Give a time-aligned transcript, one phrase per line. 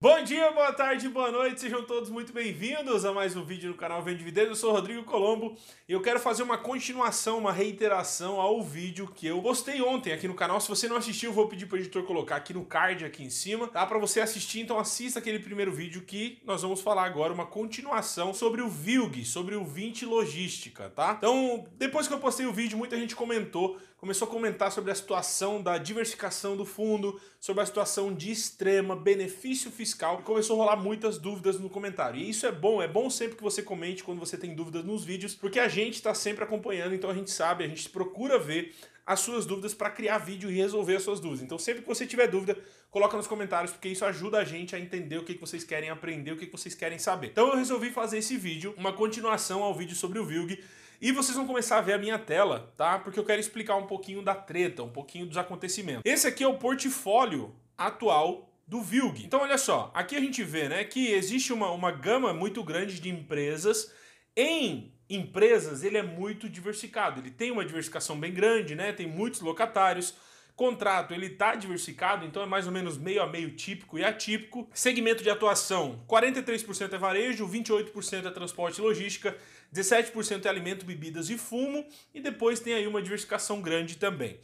[0.00, 3.76] Bom dia, boa tarde, boa noite, sejam todos muito bem-vindos a mais um vídeo no
[3.76, 4.52] canal Vende Videiro.
[4.52, 5.56] Eu sou Rodrigo Colombo
[5.88, 10.28] e eu quero fazer uma continuação, uma reiteração ao vídeo que eu postei ontem aqui
[10.28, 10.60] no canal.
[10.60, 13.28] Se você não assistiu, vou pedir para o editor colocar aqui no card aqui em
[13.28, 13.84] cima, tá?
[13.84, 18.32] Para você assistir, então assista aquele primeiro vídeo que nós vamos falar agora, uma continuação
[18.32, 21.16] sobre o VILG, sobre o 20 Logística, tá?
[21.18, 24.94] Então, depois que eu postei o vídeo, muita gente comentou começou a comentar sobre a
[24.94, 30.64] situação da diversificação do fundo, sobre a situação de extrema, benefício fiscal, e começou a
[30.64, 32.18] rolar muitas dúvidas no comentário.
[32.18, 35.04] E isso é bom, é bom sempre que você comente quando você tem dúvidas nos
[35.04, 38.74] vídeos, porque a gente está sempre acompanhando, então a gente sabe, a gente procura ver
[39.04, 41.42] as suas dúvidas para criar vídeo e resolver as suas dúvidas.
[41.42, 42.56] Então sempre que você tiver dúvida,
[42.90, 46.32] coloca nos comentários, porque isso ajuda a gente a entender o que vocês querem aprender,
[46.32, 47.28] o que vocês querem saber.
[47.28, 50.62] Então eu resolvi fazer esse vídeo, uma continuação ao vídeo sobre o VILG,
[51.00, 52.98] e vocês vão começar a ver a minha tela, tá?
[52.98, 56.02] Porque eu quero explicar um pouquinho da treta, um pouquinho dos acontecimentos.
[56.04, 59.24] Esse aqui é o portfólio atual do Vilg.
[59.24, 63.00] Então olha só, aqui a gente vê né, que existe uma, uma gama muito grande
[63.00, 63.92] de empresas.
[64.36, 68.92] Em empresas ele é muito diversificado, ele tem uma diversificação bem grande, né?
[68.92, 70.14] Tem muitos locatários.
[70.58, 74.68] Contrato, ele está diversificado, então é mais ou menos meio a meio típico e atípico.
[74.74, 79.38] Segmento de atuação, 43% é varejo, 28% é transporte e logística,
[79.72, 84.40] 17% é alimento, bebidas e fumo, e depois tem aí uma diversificação grande também.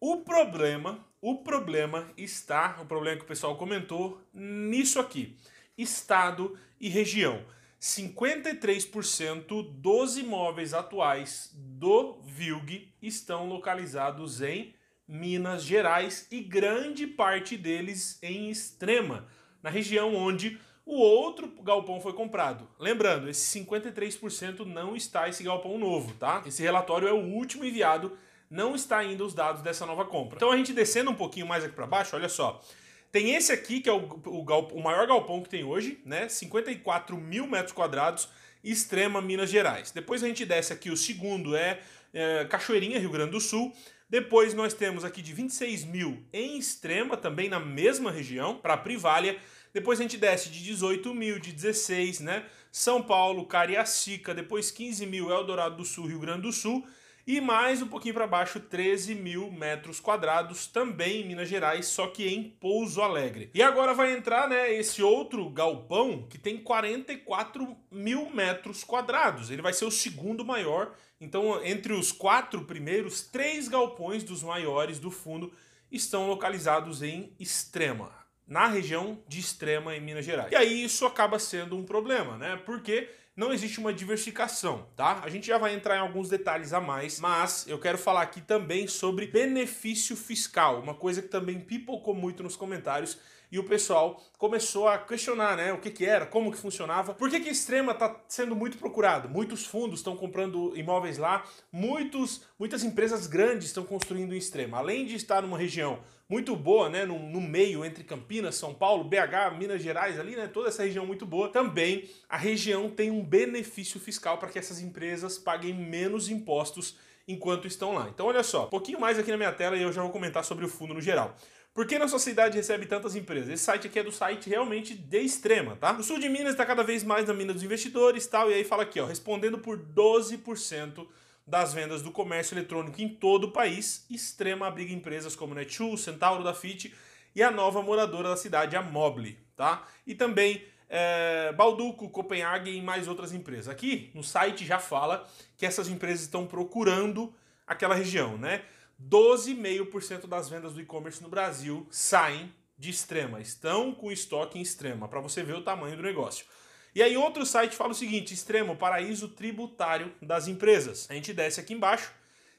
[0.00, 5.36] O problema, o problema está, o problema que o pessoal comentou, nisso aqui,
[5.76, 7.44] estado e região.
[7.78, 14.77] 53% dos imóveis atuais do VILG estão localizados em
[15.08, 19.26] Minas Gerais e grande parte deles em Extrema,
[19.62, 22.68] na região onde o outro galpão foi comprado.
[22.78, 26.42] Lembrando, esse 53% não está esse galpão novo, tá?
[26.46, 28.16] Esse relatório é o último enviado,
[28.50, 30.36] não está ainda os dados dessa nova compra.
[30.36, 32.62] Então a gente descendo um pouquinho mais aqui para baixo, olha só.
[33.10, 36.28] Tem esse aqui, que é o, o, o maior galpão que tem hoje, né?
[36.28, 38.28] 54 mil metros quadrados,
[38.62, 39.90] Extrema, Minas Gerais.
[39.90, 41.80] Depois a gente desce aqui, o segundo é,
[42.12, 43.72] é Cachoeirinha, Rio Grande do Sul.
[44.08, 49.38] Depois nós temos aqui de 26 mil em Extrema, também na mesma região, para Privália.
[49.72, 52.46] Depois a gente desce de 18 mil, de 16, né?
[52.72, 56.86] São Paulo, Cariacica, depois 15 mil Eldorado do Sul, Rio Grande do Sul.
[57.28, 62.06] E mais um pouquinho para baixo, 13 mil metros quadrados, também em Minas Gerais, só
[62.06, 63.50] que em Pouso Alegre.
[63.52, 69.50] E agora vai entrar né, esse outro galpão que tem 44 mil metros quadrados.
[69.50, 70.94] Ele vai ser o segundo maior.
[71.20, 75.52] Então, entre os quatro primeiros, três galpões dos maiores do fundo
[75.92, 78.10] estão localizados em Extrema,
[78.46, 80.50] na região de Extrema em Minas Gerais.
[80.50, 82.58] E aí isso acaba sendo um problema, né?
[82.64, 83.06] Porque
[83.38, 85.20] não existe uma diversificação, tá?
[85.22, 88.40] A gente já vai entrar em alguns detalhes a mais, mas eu quero falar aqui
[88.40, 93.16] também sobre benefício fiscal, uma coisa que também pipocou muito nos comentários
[93.50, 97.30] e o pessoal começou a questionar, né, o que que era, como que funcionava, por
[97.30, 102.82] que que Extrema está sendo muito procurado, muitos fundos estão comprando imóveis lá, muitos, muitas
[102.82, 107.18] empresas grandes estão construindo em Extrema, além de estar numa região muito boa, né, no,
[107.18, 111.24] no, meio entre Campinas, São Paulo, BH, Minas Gerais ali, né, toda essa região muito
[111.24, 111.48] boa.
[111.48, 116.96] Também a região tem um benefício fiscal para que essas empresas paguem menos impostos
[117.26, 118.08] enquanto estão lá.
[118.08, 120.44] Então olha só, um pouquinho mais aqui na minha tela e eu já vou comentar
[120.44, 121.36] sobre o fundo no geral.
[121.74, 123.50] Por que nossa cidade recebe tantas empresas?
[123.50, 125.92] Esse site aqui é do site realmente de extrema, tá?
[125.92, 128.64] O sul de Minas está cada vez mais na mina dos investidores tal, e aí
[128.64, 131.06] fala aqui, ó, respondendo por 12%
[131.46, 136.42] das vendas do comércio eletrônico em todo o país, Extrema abriga empresas como Netshoes, Centauro
[136.42, 136.92] da Fit
[137.34, 139.86] e a nova moradora da cidade, a Mobile, tá?
[140.06, 143.68] E também é, Balduco, Copenhague e mais outras empresas.
[143.68, 147.32] Aqui no site já fala que essas empresas estão procurando
[147.66, 148.62] aquela região, né?
[149.00, 155.08] 12,5% das vendas do e-commerce no Brasil saem de extrema, estão com estoque em extrema,
[155.08, 156.46] para você ver o tamanho do negócio.
[156.94, 161.06] E aí outro site fala o seguinte, extremo, paraíso tributário das empresas.
[161.10, 162.12] A gente desce aqui embaixo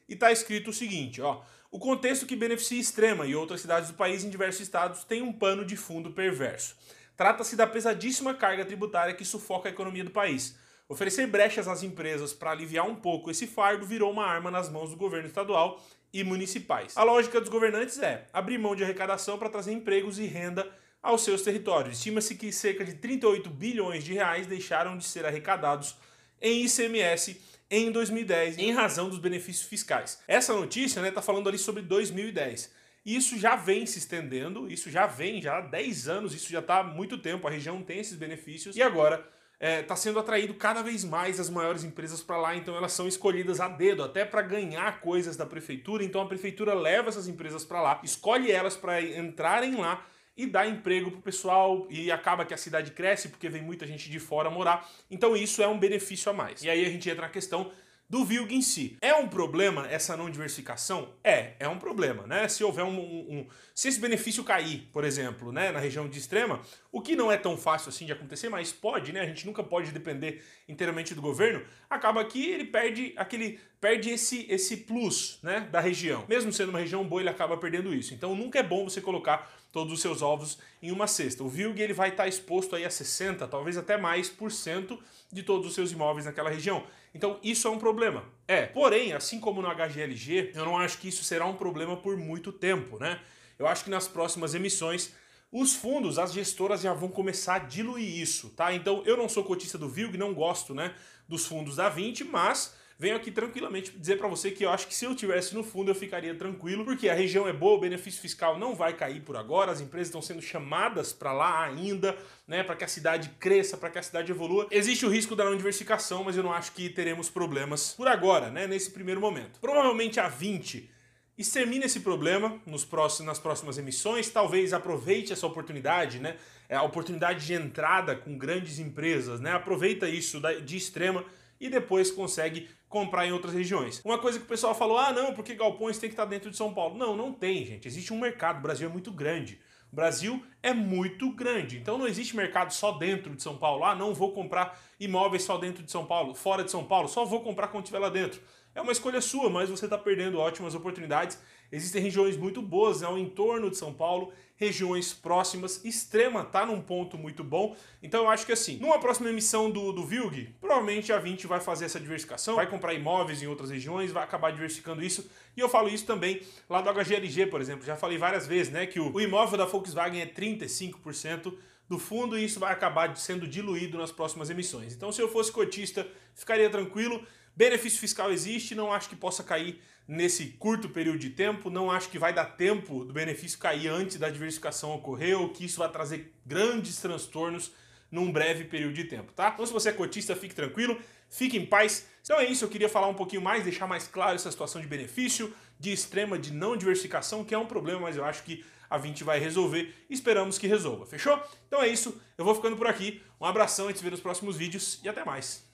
[0.07, 1.41] e está escrito o seguinte, ó,
[1.71, 5.31] o contexto que beneficia Extrema e outras cidades do país em diversos estados tem um
[5.31, 6.75] pano de fundo perverso.
[7.19, 10.55] Trata-se da pesadíssima carga tributária que sufoca a economia do país.
[10.87, 14.91] Oferecer brechas às empresas para aliviar um pouco esse fardo virou uma arma nas mãos
[14.91, 15.83] do governo estadual
[16.13, 16.95] e municipais.
[16.95, 20.65] A lógica dos governantes é abrir mão de arrecadação para trazer empregos e renda
[21.03, 21.97] aos seus territórios.
[21.97, 25.97] Estima-se que cerca de 38 bilhões de reais deixaram de ser arrecadados
[26.41, 27.37] em ICMS
[27.69, 30.21] em 2010 em razão dos benefícios fiscais.
[30.25, 32.71] Essa notícia está né, tá falando ali sobre 2010.
[33.05, 36.79] Isso já vem se estendendo, isso já vem já há 10 anos, isso já está
[36.79, 39.25] há muito tempo, a região tem esses benefícios e agora
[39.59, 42.93] está é, tá sendo atraído cada vez mais as maiores empresas para lá, então elas
[42.93, 46.03] são escolhidas a dedo, até para ganhar coisas da prefeitura.
[46.03, 50.05] Então a prefeitura leva essas empresas para lá, escolhe elas para entrarem lá
[50.37, 54.09] e dá emprego pro pessoal e acaba que a cidade cresce porque vem muita gente
[54.09, 54.89] de fora morar.
[55.11, 56.63] Então isso é um benefício a mais.
[56.63, 57.69] E aí a gente entra na questão
[58.09, 58.97] do VILG em si.
[59.01, 61.13] É um problema essa não diversificação?
[61.23, 62.47] É, é um problema, né?
[62.47, 66.17] Se houver um, um, um, Se esse benefício cair, por exemplo, né, na região de
[66.17, 66.61] extrema,
[66.91, 69.21] o que não é tão fácil assim de acontecer, mas pode, né?
[69.21, 73.59] A gente nunca pode depender inteiramente do governo, acaba que ele perde aquele.
[73.79, 76.25] Perde esse, esse plus né, da região.
[76.27, 78.13] Mesmo sendo uma região boa, ele acaba perdendo isso.
[78.13, 81.43] Então nunca é bom você colocar todos os seus ovos em uma cesta.
[81.43, 84.99] O VILG ele vai estar exposto aí a 60, talvez até mais por cento
[85.31, 86.83] de todos os seus imóveis naquela região.
[87.13, 88.25] Então isso é um problema.
[88.47, 92.17] É, porém, assim como no HGLG, eu não acho que isso será um problema por
[92.17, 93.19] muito tempo, né?
[93.57, 95.13] Eu acho que nas próximas emissões
[95.51, 98.73] os fundos, as gestoras já vão começar a diluir isso, tá?
[98.73, 100.93] Então eu não sou cotista do VILG, não gosto, né,
[101.27, 104.93] dos fundos da 20, mas venho aqui tranquilamente dizer para você que eu acho que
[104.93, 108.19] se eu tivesse no fundo eu ficaria tranquilo, porque a região é boa, o benefício
[108.19, 112.61] fiscal não vai cair por agora, as empresas estão sendo chamadas para lá ainda, né,
[112.61, 114.67] para que a cidade cresça, para que a cidade evolua.
[114.69, 118.51] Existe o risco da não diversificação, mas eu não acho que teremos problemas por agora,
[118.51, 119.61] né, nesse primeiro momento.
[119.61, 120.91] Provavelmente a 20
[121.37, 126.35] extermina esse problema nos próximos, nas próximas emissões, talvez aproveite essa oportunidade, né?
[126.67, 129.53] É a oportunidade de entrada com grandes empresas, né?
[129.53, 131.23] Aproveita isso de extrema
[131.57, 134.01] e depois consegue comprar em outras regiões.
[134.03, 136.57] Uma coisa que o pessoal falou, ah não, porque galpões tem que estar dentro de
[136.57, 136.97] São Paulo.
[136.97, 137.87] Não, não tem, gente.
[137.87, 139.59] Existe um mercado, o Brasil é muito grande.
[139.91, 143.83] O Brasil é muito grande, então não existe mercado só dentro de São Paulo.
[143.83, 147.25] Ah, não vou comprar imóveis só dentro de São Paulo, fora de São Paulo, só
[147.25, 148.39] vou comprar quando estiver lá dentro.
[148.79, 151.37] É uma escolha sua, mas você está perdendo ótimas oportunidades.
[151.69, 155.83] Existem regiões muito boas ao entorno de São Paulo regiões próximas.
[155.83, 157.75] Extrema tá num ponto muito bom.
[158.01, 161.59] Então eu acho que assim, numa próxima emissão do, do VILG, provavelmente a 20 vai
[161.59, 165.29] fazer essa diversificação, vai comprar imóveis em outras regiões, vai acabar diversificando isso.
[165.57, 167.85] E eu falo isso também lá do HGLG, por exemplo.
[167.85, 171.53] Já falei várias vezes, né, que o, o imóvel da Volkswagen é 35%
[171.89, 174.93] do fundo e isso vai acabar sendo diluído nas próximas emissões.
[174.93, 177.21] Então, se eu fosse cotista, ficaria tranquilo.
[177.59, 181.69] Benefício fiscal existe, não acho que possa cair nesse curto período de tempo.
[181.69, 185.65] Não acho que vai dar tempo do benefício cair antes da diversificação ocorrer ou que
[185.65, 187.73] isso vai trazer grandes transtornos
[188.09, 189.51] num breve período de tempo, tá?
[189.53, 190.97] Então se você é cotista, fique tranquilo,
[191.29, 192.07] fique em paz.
[192.21, 194.87] Então é isso, eu queria falar um pouquinho mais, deixar mais claro essa situação de
[194.87, 198.97] benefício, de extrema, de não diversificação, que é um problema, mas eu acho que a
[198.97, 199.93] 20 vai resolver.
[200.09, 201.37] Esperamos que resolva, fechou?
[201.67, 203.21] Então é isso, eu vou ficando por aqui.
[203.39, 205.68] Um abração, a gente se vê nos próximos vídeos e até mais.